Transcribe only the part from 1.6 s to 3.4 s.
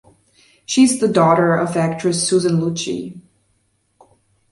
actress Susan Lucci.